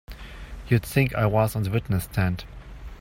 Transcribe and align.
You'd 0.67 0.81
think 0.83 1.13
I 1.13 1.27
was 1.27 1.55
on 1.55 1.61
the 1.61 1.69
witness 1.69 2.05
stand! 2.05 2.45